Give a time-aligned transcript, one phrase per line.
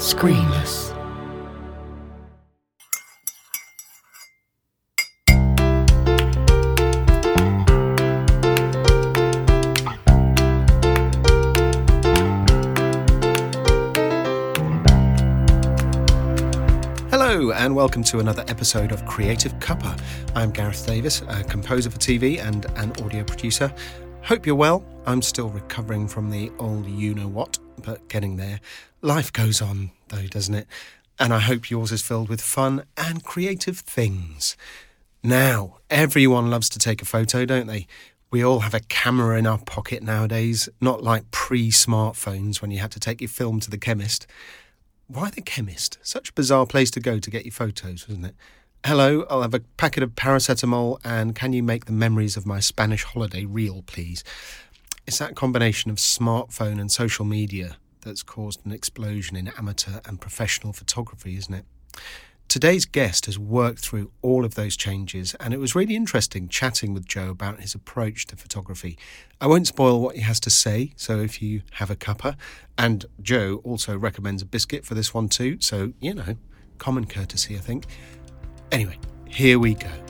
[0.00, 0.96] Screenless.
[17.10, 20.00] Hello, and welcome to another episode of Creative Cuppa.
[20.34, 23.70] I'm Gareth Davis, a composer for TV and an audio producer.
[24.22, 24.82] Hope you're well.
[25.04, 28.60] I'm still recovering from the old you know what, but getting there.
[29.02, 30.66] Life goes on, though, doesn't it?
[31.18, 34.58] And I hope yours is filled with fun and creative things.
[35.22, 37.86] Now, everyone loves to take a photo, don't they?
[38.30, 42.80] We all have a camera in our pocket nowadays, not like pre smartphones when you
[42.80, 44.26] had to take your film to the chemist.
[45.06, 45.96] Why the chemist?
[46.02, 48.34] Such a bizarre place to go to get your photos, wasn't it?
[48.84, 52.60] Hello, I'll have a packet of paracetamol and can you make the memories of my
[52.60, 54.24] Spanish holiday real, please?
[55.06, 60.20] It's that combination of smartphone and social media that's caused an explosion in amateur and
[60.20, 61.64] professional photography, isn't it?
[62.48, 66.92] Today's guest has worked through all of those changes, and it was really interesting chatting
[66.92, 68.98] with Joe about his approach to photography.
[69.40, 72.36] I won't spoil what he has to say, so if you have a cuppa,
[72.76, 76.36] and Joe also recommends a biscuit for this one too, so you know,
[76.78, 77.86] common courtesy, I think.
[78.72, 78.98] Anyway,
[79.28, 80.09] here we go.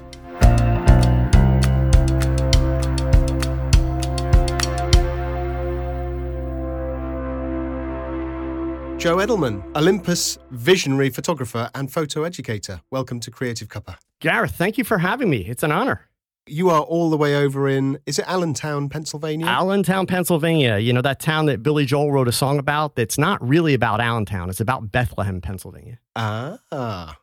[9.01, 12.83] Joe Edelman, Olympus visionary photographer and photo educator.
[12.91, 13.97] Welcome to Creative Cuppa.
[14.21, 15.39] Gareth, thank you for having me.
[15.39, 16.11] It's an honor.
[16.47, 19.47] You are all the way over in, is it Allentown, Pennsylvania?
[19.47, 20.77] Allentown, Pennsylvania.
[20.77, 24.03] You know, that town that Billy Joel wrote a song about that's not really about
[24.03, 24.51] Allentown.
[24.51, 25.99] It's about Bethlehem, Pennsylvania.
[26.15, 27.17] ah,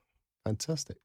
[0.44, 0.98] fantastic.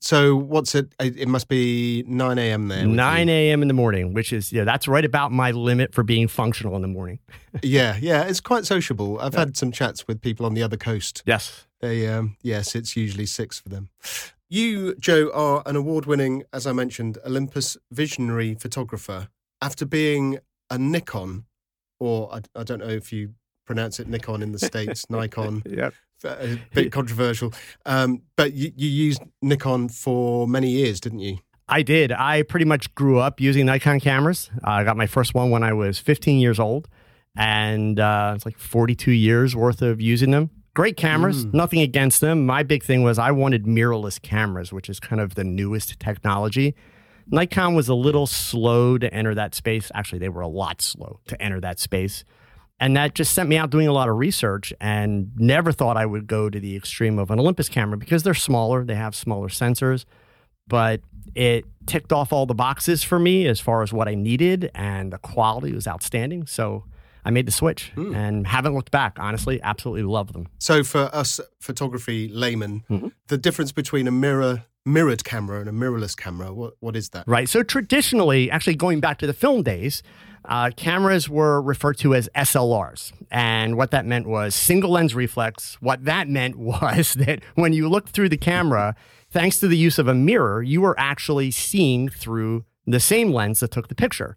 [0.00, 0.92] So what's it?
[1.00, 2.68] It must be 9 a.m.
[2.68, 2.84] there.
[2.84, 3.62] 9 a.m.
[3.62, 6.82] in the morning, which is, yeah, that's right about my limit for being functional in
[6.82, 7.18] the morning.
[7.62, 9.20] Yeah, yeah, it's quite sociable.
[9.20, 11.22] I've had some chats with people on the other coast.
[11.24, 11.66] Yes.
[11.80, 13.90] They, um, yes, it's usually six for them.
[14.48, 19.28] You, Joe, are an award winning, as I mentioned, Olympus visionary photographer.
[19.62, 20.38] After being
[20.68, 21.44] a Nikon,
[22.00, 23.34] or I, I don't know if you
[23.66, 25.90] pronounce it Nikon in the States, Nikon, Yeah.
[26.24, 27.52] A bit controversial.
[27.86, 31.38] Um, but you, you used Nikon for many years, didn't you?
[31.68, 32.12] I did.
[32.12, 34.50] I pretty much grew up using Nikon cameras.
[34.66, 36.88] Uh, I got my first one when I was 15 years old,
[37.36, 40.50] and uh, it's like 42 years worth of using them.
[40.74, 42.44] Great cameras, nothing against them.
[42.44, 46.74] My big thing was I wanted mirrorless cameras, which is kind of the newest technology.
[47.28, 49.90] Nikon was a little slow to enter that space.
[49.94, 52.24] Actually, they were a lot slow to enter that space.
[52.84, 56.06] And that just sent me out doing a lot of research and never thought I
[56.06, 59.48] would go to the extreme of an Olympus camera because they're smaller, they have smaller
[59.48, 60.04] sensors
[60.66, 61.00] but
[61.34, 65.12] it ticked off all the boxes for me as far as what I needed, and
[65.12, 66.46] the quality was outstanding.
[66.46, 66.84] So
[67.22, 69.18] I made the switch and haven't looked back.
[69.20, 70.48] Honestly, absolutely love them.
[70.58, 73.12] So for us photography laymen, Mhm.
[73.28, 77.24] the difference between a mirror mirrored camera and a mirrorless camera, what, what is that?
[77.26, 77.48] Right.
[77.48, 80.02] So traditionally, actually going back to the film days,
[80.46, 83.12] uh, cameras were referred to as SLRs.
[83.30, 85.76] And what that meant was single lens reflex.
[85.80, 88.94] What that meant was that when you looked through the camera,
[89.30, 93.60] thanks to the use of a mirror, you were actually seeing through the same lens
[93.60, 94.36] that took the picture.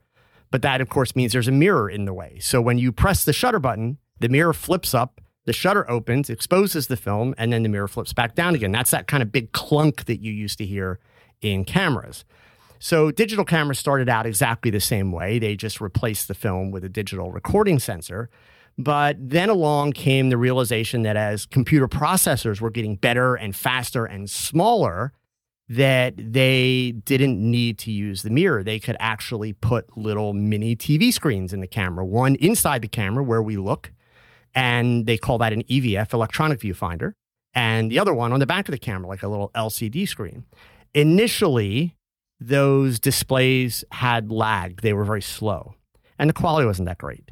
[0.49, 2.39] But that, of course, means there's a mirror in the way.
[2.39, 6.87] So when you press the shutter button, the mirror flips up, the shutter opens, exposes
[6.87, 8.71] the film, and then the mirror flips back down again.
[8.71, 10.99] That's that kind of big clunk that you used to hear
[11.41, 12.23] in cameras.
[12.79, 15.39] So digital cameras started out exactly the same way.
[15.39, 18.29] They just replaced the film with a digital recording sensor.
[18.77, 24.05] But then along came the realization that as computer processors were getting better and faster
[24.05, 25.13] and smaller,
[25.69, 28.63] that they didn't need to use the mirror.
[28.63, 33.23] They could actually put little mini TV screens in the camera, one inside the camera
[33.23, 33.91] where we look,
[34.53, 37.13] and they call that an EVF, electronic viewfinder,
[37.53, 40.45] and the other one on the back of the camera, like a little LCD screen.
[40.93, 41.96] Initially,
[42.39, 45.75] those displays had lagged, they were very slow,
[46.19, 47.31] and the quality wasn't that great.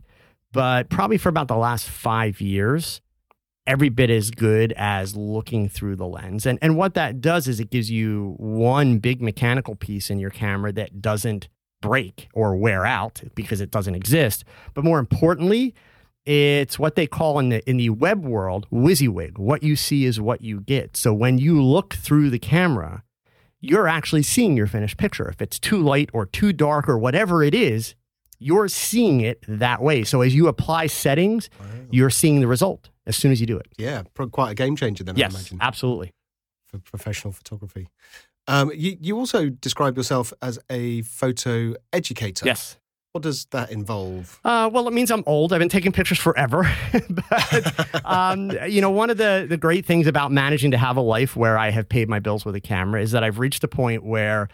[0.51, 3.01] But probably for about the last five years,
[3.67, 6.45] every bit as good as looking through the lens.
[6.45, 10.29] And, and what that does is it gives you one big mechanical piece in your
[10.29, 11.49] camera that doesn't
[11.81, 14.43] break or wear out because it doesn't exist.
[14.73, 15.73] But more importantly,
[16.25, 19.37] it's what they call in the in the web world WYSIWYG.
[19.37, 20.97] What you see is what you get.
[20.97, 23.03] So when you look through the camera,
[23.65, 25.27] you're actually seeing your finished picture.
[25.29, 27.95] If it's too light or too dark or whatever it is,
[28.39, 30.03] you're seeing it that way.
[30.03, 31.49] So as you apply settings,
[31.91, 33.67] you're seeing the result as soon as you do it.
[33.77, 36.11] Yeah, quite a game changer then, I Yes, imagine, absolutely.
[36.67, 37.87] for professional photography.
[38.47, 42.45] Um, you, you also describe yourself as a photo educator.
[42.45, 42.77] Yes.
[43.15, 44.41] What does that involve?
[44.43, 45.53] Uh, well, it means I'm old.
[45.53, 46.69] I've been taking pictures forever.
[47.09, 51.01] but, um, you know, one of the, the great things about managing to have a
[51.01, 53.69] life where I have paid my bills with a camera is that I've reached a
[53.69, 54.49] point where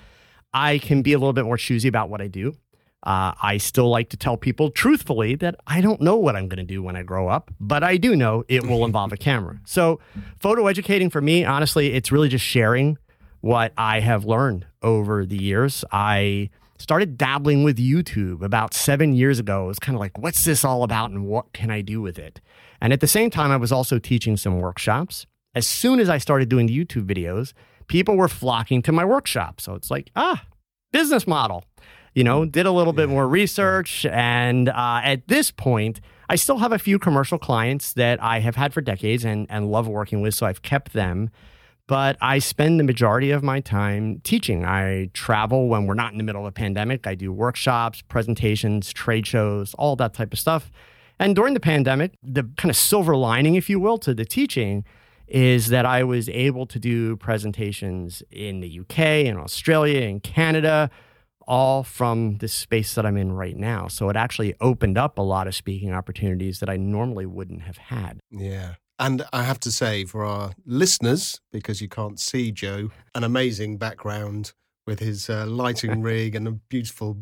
[0.53, 2.53] I can be a little bit more choosy about what I do.
[3.01, 6.63] Uh, I still like to tell people truthfully that I don't know what I'm going
[6.63, 9.59] to do when I grow up, but I do know it will involve a camera.
[9.65, 9.99] So,
[10.39, 12.99] photo educating for me, honestly, it's really just sharing
[13.39, 15.83] what I have learned over the years.
[15.91, 19.65] I started dabbling with YouTube about seven years ago.
[19.65, 22.19] It was kind of like, what's this all about and what can I do with
[22.19, 22.41] it?
[22.81, 25.25] And at the same time, I was also teaching some workshops.
[25.53, 27.53] As soon as I started doing the YouTube videos,
[27.87, 29.61] people were flocking to my workshop.
[29.61, 30.43] So it's like, ah,
[30.91, 31.65] business model
[32.13, 34.05] you know, did a little bit more research.
[34.05, 38.55] And uh, at this point, I still have a few commercial clients that I have
[38.55, 40.33] had for decades and, and love working with.
[40.33, 41.29] So I've kept them.
[41.91, 44.63] But I spend the majority of my time teaching.
[44.63, 47.05] I travel when we're not in the middle of a pandemic.
[47.05, 50.71] I do workshops, presentations, trade shows, all that type of stuff.
[51.19, 54.85] And during the pandemic, the kind of silver lining, if you will, to the teaching
[55.27, 60.89] is that I was able to do presentations in the UK, in Australia, in Canada,
[61.45, 63.89] all from this space that I'm in right now.
[63.89, 67.77] So it actually opened up a lot of speaking opportunities that I normally wouldn't have
[67.77, 68.21] had.
[68.31, 68.75] Yeah.
[69.01, 73.77] And I have to say, for our listeners, because you can't see Joe, an amazing
[73.77, 74.53] background
[74.86, 77.18] with his uh, lighting rig and a beautiful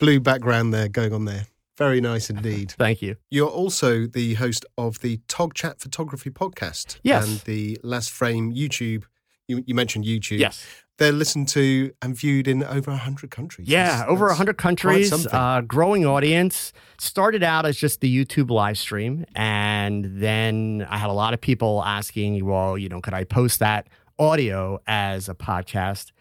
[0.00, 1.46] blue background there going on there.
[1.78, 2.72] Very nice indeed.
[2.76, 3.16] Thank you.
[3.30, 6.98] You're also the host of the Tog Chat Photography podcast.
[7.04, 7.24] Yes.
[7.24, 9.04] And the Last Frame YouTube.
[9.46, 10.40] You, you mentioned YouTube.
[10.40, 13.68] Yes they're listened to and viewed in over 100 countries.
[13.68, 16.72] Yeah, that's, over 100 countries, uh, growing audience.
[16.98, 19.24] Started out as just the YouTube live stream.
[19.34, 23.58] And then I had a lot of people asking, well, you know, could I post
[23.60, 26.12] that audio as a podcast?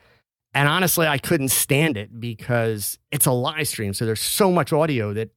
[0.53, 3.93] And honestly, I couldn't stand it because it's a live stream.
[3.93, 5.29] So there's so much audio that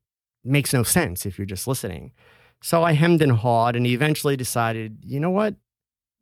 [0.45, 2.13] makes no sense if you're just listening.
[2.63, 5.55] So I hemmed and hawed and eventually decided, you know what?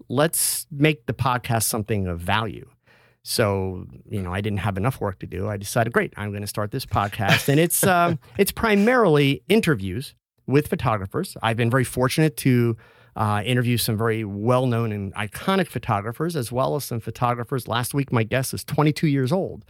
[0.09, 2.69] Let's make the podcast something of value.
[3.25, 5.49] So, you know, I didn't have enough work to do.
[5.49, 7.49] I decided, great, I'm going to start this podcast.
[7.49, 10.15] And it's, um, it's primarily interviews
[10.47, 11.37] with photographers.
[11.43, 12.77] I've been very fortunate to
[13.15, 17.69] uh, interview some very well known and iconic photographers, as well as some photographers.
[17.69, 19.65] Last week, my guest is 22 years old.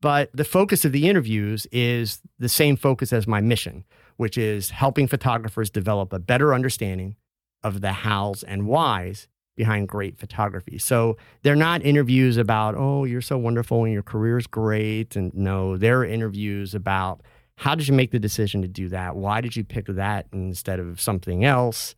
[0.00, 3.84] But the focus of the interviews is the same focus as my mission,
[4.16, 7.16] which is helping photographers develop a better understanding
[7.62, 10.78] of the hows and whys behind great photography.
[10.78, 15.16] So they're not interviews about, oh, you're so wonderful and your career's great.
[15.16, 17.22] And no, they're interviews about
[17.56, 19.16] how did you make the decision to do that?
[19.16, 21.94] Why did you pick that instead of something else?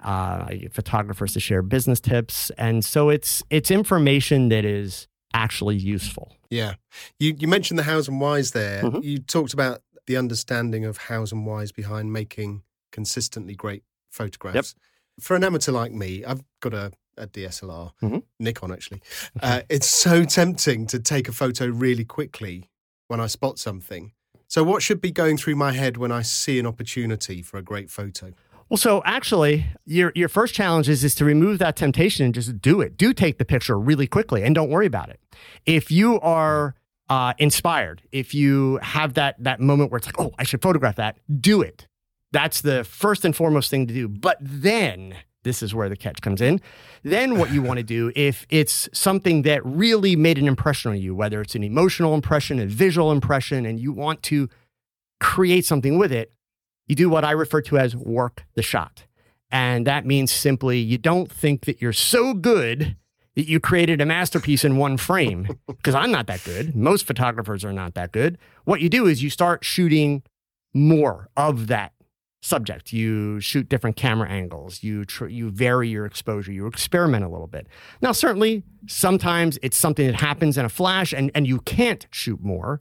[0.00, 2.50] Uh, photographers to share business tips.
[2.50, 6.36] And so it's it's information that is actually useful.
[6.50, 6.74] Yeah.
[7.18, 8.82] You you mentioned the hows and whys there.
[8.82, 9.00] Mm-hmm.
[9.02, 12.62] You talked about the understanding of hows and whys behind making
[12.92, 14.74] consistently great photographs.
[14.76, 14.84] Yep
[15.20, 18.18] for an amateur like me, I've got a, a DSLR, mm-hmm.
[18.38, 19.02] Nikon actually.
[19.40, 22.70] Uh, it's so tempting to take a photo really quickly
[23.08, 24.12] when I spot something.
[24.46, 27.62] So, what should be going through my head when I see an opportunity for a
[27.62, 28.32] great photo?
[28.68, 32.60] Well, so actually, your your first challenge is is to remove that temptation and just
[32.60, 32.96] do it.
[32.96, 35.20] Do take the picture really quickly and don't worry about it.
[35.64, 36.74] If you are
[37.08, 40.96] uh, inspired, if you have that that moment where it's like, oh, I should photograph
[40.96, 41.87] that, do it.
[42.32, 44.08] That's the first and foremost thing to do.
[44.08, 46.60] But then, this is where the catch comes in.
[47.02, 50.98] Then, what you want to do, if it's something that really made an impression on
[50.98, 54.48] you, whether it's an emotional impression, a visual impression, and you want to
[55.20, 56.32] create something with it,
[56.86, 59.04] you do what I refer to as work the shot.
[59.50, 62.96] And that means simply you don't think that you're so good
[63.34, 66.74] that you created a masterpiece in one frame, because I'm not that good.
[66.74, 68.36] Most photographers are not that good.
[68.64, 70.22] What you do is you start shooting
[70.74, 71.92] more of that
[72.40, 72.92] subject.
[72.92, 74.82] You shoot different camera angles.
[74.82, 76.52] You tr- you vary your exposure.
[76.52, 77.66] You experiment a little bit.
[78.00, 82.42] Now, certainly, sometimes it's something that happens in a flash, and and you can't shoot
[82.42, 82.80] more.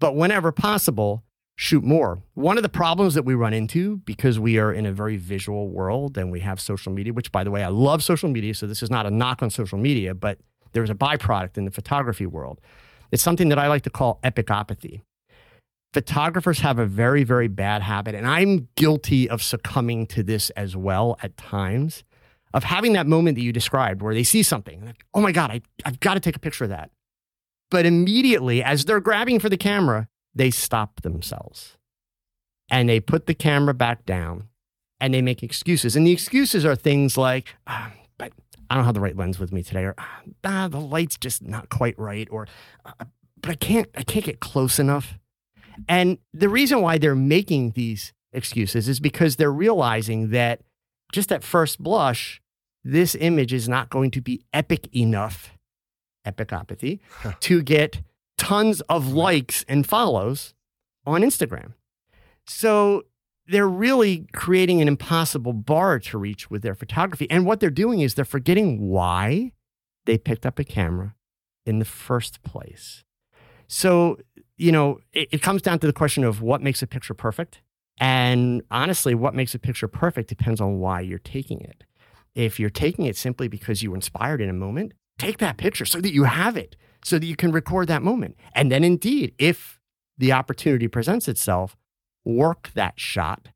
[0.00, 1.24] But whenever possible,
[1.56, 2.22] shoot more.
[2.34, 5.68] One of the problems that we run into because we are in a very visual
[5.68, 8.68] world and we have social media, which by the way, I love social media, so
[8.68, 10.38] this is not a knock on social media, but
[10.72, 12.60] there's a byproduct in the photography world.
[13.10, 15.02] It's something that I like to call epicopathy
[15.92, 20.76] photographers have a very, very bad habit, and I'm guilty of succumbing to this as
[20.76, 22.04] well at times,
[22.54, 25.50] of having that moment that you described where they see something, like, oh my God,
[25.50, 26.90] I, I've got to take a picture of that.
[27.70, 31.76] But immediately, as they're grabbing for the camera, they stop themselves
[32.70, 34.48] and they put the camera back down
[35.00, 35.96] and they make excuses.
[35.96, 38.32] And the excuses are things like, ah, but
[38.70, 39.94] I don't have the right lens with me today, or
[40.44, 42.46] ah, the light's just not quite right, or
[42.84, 43.04] uh,
[43.40, 45.18] but I can't, I can't get close enough
[45.88, 50.62] And the reason why they're making these excuses is because they're realizing that
[51.12, 52.40] just at first blush,
[52.84, 55.56] this image is not going to be epic enough,
[56.26, 57.00] epicopathy,
[57.40, 58.02] to get
[58.36, 60.54] tons of likes and follows
[61.06, 61.72] on Instagram.
[62.46, 63.04] So
[63.46, 67.28] they're really creating an impossible bar to reach with their photography.
[67.30, 69.52] And what they're doing is they're forgetting why
[70.04, 71.14] they picked up a camera
[71.64, 73.04] in the first place.
[73.66, 74.16] So,
[74.58, 77.62] you know, it, it comes down to the question of what makes a picture perfect.
[78.00, 81.84] And honestly, what makes a picture perfect depends on why you're taking it.
[82.34, 85.84] If you're taking it simply because you were inspired in a moment, take that picture
[85.84, 88.36] so that you have it, so that you can record that moment.
[88.54, 89.80] And then, indeed, if
[90.16, 91.76] the opportunity presents itself,
[92.24, 93.48] work that shot,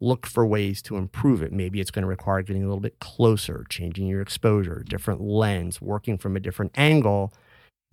[0.00, 1.52] look for ways to improve it.
[1.52, 5.80] Maybe it's going to require getting a little bit closer, changing your exposure, different lens,
[5.80, 7.32] working from a different angle.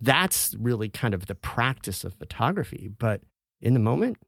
[0.00, 2.88] That's really kind of the practice of photography.
[2.98, 3.22] But
[3.60, 4.18] in the moment,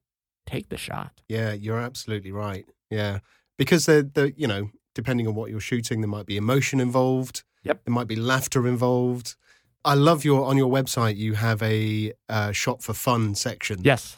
[0.46, 1.20] take the shot.
[1.28, 2.66] Yeah, you're absolutely right.
[2.90, 3.18] Yeah.
[3.56, 7.42] Because the the you know, depending on what you're shooting, there might be emotion involved.
[7.64, 7.84] Yep.
[7.84, 9.36] There might be laughter involved.
[9.84, 11.16] I love your on your website.
[11.16, 13.80] You have a uh, shot for fun section.
[13.82, 14.16] Yes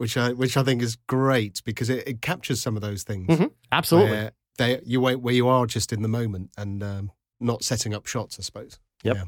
[0.00, 3.28] which I which I think is great because it, it captures some of those things.
[3.28, 3.48] Mm-hmm.
[3.70, 7.92] Absolutely, where they you where you are just in the moment and um, not setting
[7.92, 8.38] up shots.
[8.38, 8.78] I suppose.
[9.02, 9.16] Yep.
[9.16, 9.24] Yeah,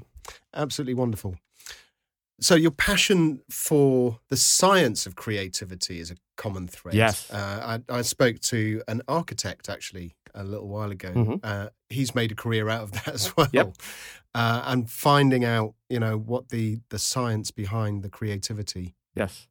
[0.54, 1.36] absolutely wonderful.
[2.42, 6.94] So your passion for the science of creativity is a common thread.
[6.94, 7.30] Yes.
[7.30, 11.12] Uh, I, I, spoke to an architect actually a little while ago.
[11.12, 11.34] Mm-hmm.
[11.42, 13.48] Uh, he's made a career out of that as well.
[13.52, 13.76] Yep.
[14.34, 19.46] Uh, and finding out, you know, what the the science behind the creativity yes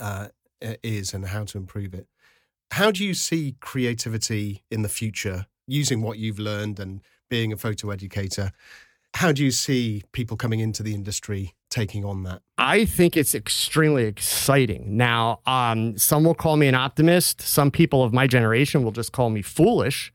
[0.00, 0.28] uh,
[0.60, 2.06] is and how to improve it.
[2.72, 7.56] How do you see creativity in the future using what you've learned and being a
[7.56, 8.52] photo educator?
[9.16, 12.42] How do you see people coming into the industry taking on that?
[12.58, 14.94] I think it's extremely exciting.
[14.94, 17.40] Now, um, some will call me an optimist.
[17.40, 20.12] Some people of my generation will just call me foolish.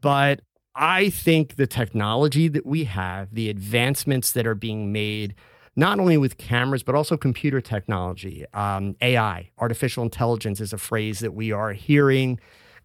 [0.00, 0.40] But
[0.74, 5.34] I think the technology that we have, the advancements that are being made,
[5.76, 8.46] not only with cameras, but also computer technology.
[8.54, 12.40] Um, AI, artificial intelligence, is a phrase that we are hearing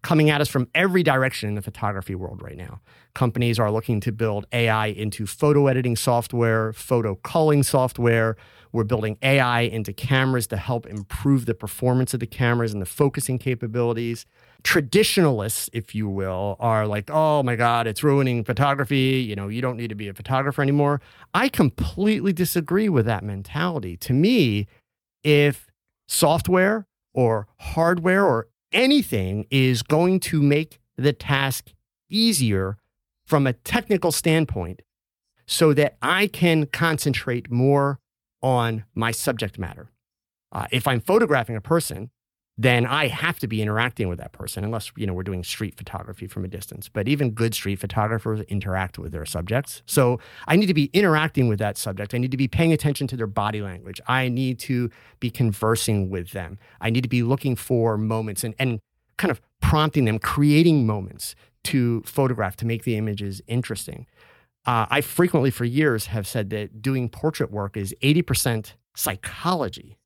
[0.06, 2.80] coming at us from every direction in the photography world right now.
[3.16, 8.36] Companies are looking to build AI into photo editing software, photo culling software.
[8.70, 12.86] We're building AI into cameras to help improve the performance of the cameras and the
[12.86, 14.26] focusing capabilities
[14.62, 19.24] traditionalists, if you will, are like, oh my God, it's ruining photography.
[19.28, 21.00] You know, you don't need to be a photographer anymore.
[21.34, 23.96] I completely disagree with that mentality.
[23.98, 24.66] To me,
[25.22, 25.68] if
[26.08, 31.72] software or hardware or anything is going to make the task
[32.08, 32.76] easier
[33.24, 34.82] from a technical standpoint
[35.46, 37.98] so that I can concentrate more
[38.42, 39.90] on my subject matter.
[40.52, 42.10] Uh, if I'm photographing a person,
[42.58, 45.74] then I have to be interacting with that person, unless you know we're doing street
[45.76, 46.88] photography from a distance.
[46.88, 51.48] But even good street photographers interact with their subjects, so I need to be interacting
[51.48, 52.14] with that subject.
[52.14, 54.00] I need to be paying attention to their body language.
[54.06, 56.58] I need to be conversing with them.
[56.80, 58.80] I need to be looking for moments and and
[59.18, 61.34] kind of prompting them, creating moments
[61.64, 64.06] to photograph to make the images interesting.
[64.64, 69.98] Uh, I frequently, for years, have said that doing portrait work is eighty percent psychology,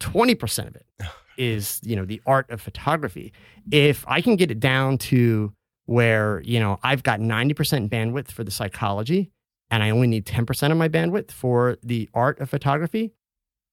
[0.00, 0.86] twenty percent of it
[1.36, 3.32] is you know the art of photography.
[3.70, 5.52] If i can get it down to
[5.86, 9.30] where you know i've got 90% bandwidth for the psychology
[9.70, 13.12] and i only need 10% of my bandwidth for the art of photography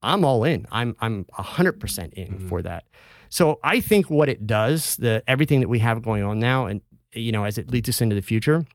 [0.02, 0.66] i'm all in.
[0.72, 2.48] I'm i'm 100% in mm-hmm.
[2.48, 2.86] for that.
[3.30, 6.82] So i think what it does the everything that we have going on now and
[7.14, 8.66] you know as it leads us into the future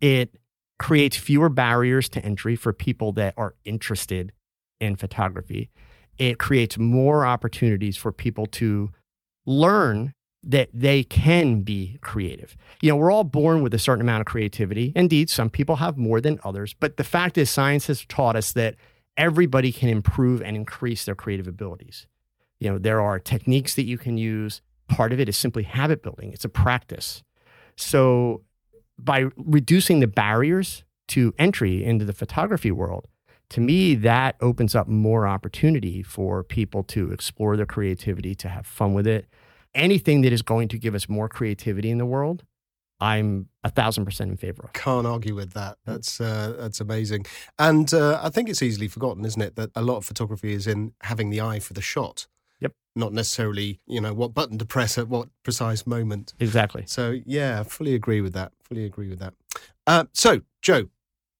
[0.00, 0.36] it
[0.78, 4.32] creates fewer barriers to entry for people that are interested
[4.80, 5.70] in photography
[6.18, 8.90] it creates more opportunities for people to
[9.44, 12.56] learn that they can be creative.
[12.80, 14.92] You know, we're all born with a certain amount of creativity.
[14.94, 18.52] Indeed, some people have more than others, but the fact is, science has taught us
[18.52, 18.76] that
[19.16, 22.06] everybody can improve and increase their creative abilities.
[22.60, 24.62] You know, there are techniques that you can use.
[24.88, 27.22] Part of it is simply habit building, it's a practice.
[27.76, 28.42] So,
[28.98, 33.08] by reducing the barriers to entry into the photography world,
[33.50, 38.66] to me, that opens up more opportunity for people to explore their creativity, to have
[38.66, 39.26] fun with it.
[39.74, 42.44] Anything that is going to give us more creativity in the world,
[42.98, 44.72] I'm a thousand percent in favor of.
[44.72, 45.76] Can't argue with that.
[45.84, 47.26] That's uh, that's amazing,
[47.58, 50.66] and uh, I think it's easily forgotten, isn't it, that a lot of photography is
[50.66, 52.26] in having the eye for the shot.
[52.60, 52.72] Yep.
[52.94, 56.32] Not necessarily, you know, what button to press at what precise moment.
[56.40, 56.84] Exactly.
[56.86, 58.52] So yeah, fully agree with that.
[58.62, 59.34] Fully agree with that.
[59.86, 60.88] Uh, so Joe,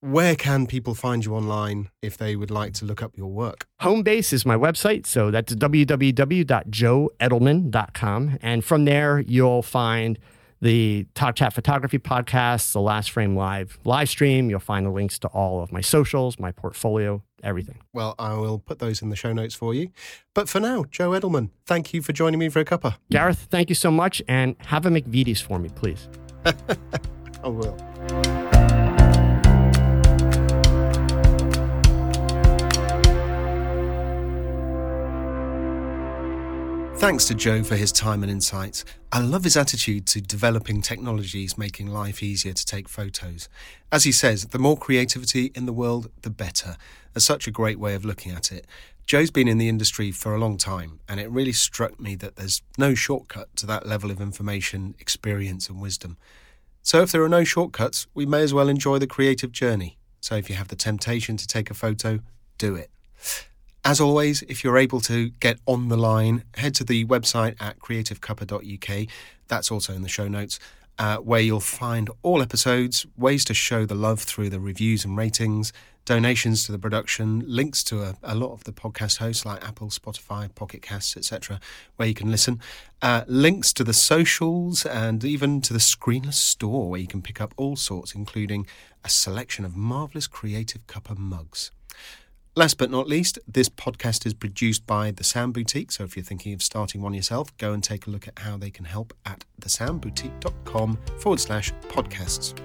[0.07, 3.67] where can people find you online if they would like to look up your work?
[3.83, 8.39] Homebase is my website, so that's www.joeedelman.com.
[8.41, 10.19] And from there, you'll find
[10.61, 14.49] the Tog Chat Photography podcast, the Last Frame Live live stream.
[14.49, 17.81] You'll find the links to all of my socials, my portfolio, everything.
[17.93, 19.91] Well, I will put those in the show notes for you.
[20.35, 22.99] But for now, Joe Edelman, thank you for joining me for a cuppa.
[23.11, 24.23] Gareth, thank you so much.
[24.29, 26.09] And have a McVitie's for me, please.
[27.43, 27.77] I will.
[36.99, 38.85] Thanks to Joe for his time and insights.
[39.13, 43.51] I love his attitude to developing technologies making life easier to take photos.
[43.93, 46.77] As he says, the more creativity in the world, the better.
[47.13, 48.67] That's such a great way of looking at it.
[49.07, 52.37] Joe's been in the industry for a long time, and it really struck me that
[52.37, 56.17] there's no shortcut to that level of information, experience, and wisdom.
[56.83, 59.99] So if there are no shortcuts, we may as well enjoy the creative journey.
[60.21, 62.21] So if you have the temptation to take a photo,
[62.57, 62.91] do it.
[63.87, 67.79] As always, if you're able to get on the line, head to the website at
[67.79, 69.09] creativecuppa.uk.
[69.47, 70.59] That's also in the show notes,
[70.99, 75.17] uh, where you'll find all episodes, ways to show the love through the reviews and
[75.17, 75.73] ratings,
[76.05, 79.91] donations to the production, links to a, a lot of the podcast hosts like Apple,
[79.91, 81.61] Spotify, Pocket Casts, etc.,
[81.95, 82.61] where you can listen,
[83.03, 87.41] uh, links to the socials, and even to the Screenless store, where you can pick
[87.41, 88.67] up all sorts, including
[89.05, 91.71] a selection of marvellous Creative Cuppa mugs.
[92.59, 95.93] Last but not least, this podcast is produced by The Sound Boutique.
[95.93, 98.57] So if you're thinking of starting one yourself, go and take a look at how
[98.57, 102.59] they can help at thesoundboutique.com forward slash podcasts.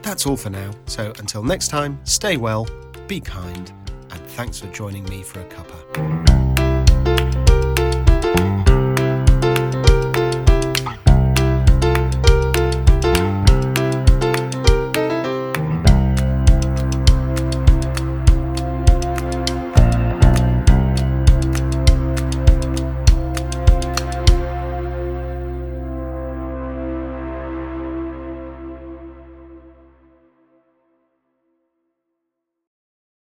[0.00, 0.70] That's all for now.
[0.86, 2.66] So until next time, stay well,
[3.08, 3.70] be kind,
[4.10, 6.35] and thanks for joining me for a cuppa.